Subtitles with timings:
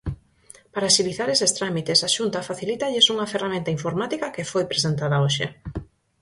[0.73, 5.47] Para axilizar eses trámites, a Xunta facilítalles unha ferramenta informática que foi presentada hoxe.